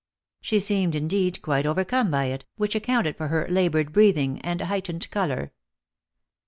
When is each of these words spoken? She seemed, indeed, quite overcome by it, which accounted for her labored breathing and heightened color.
She 0.41 0.59
seemed, 0.59 0.95
indeed, 0.95 1.43
quite 1.43 1.67
overcome 1.67 2.09
by 2.09 2.23
it, 2.25 2.43
which 2.55 2.73
accounted 2.73 3.15
for 3.15 3.27
her 3.27 3.47
labored 3.47 3.93
breathing 3.93 4.41
and 4.43 4.59
heightened 4.61 5.07
color. 5.11 5.51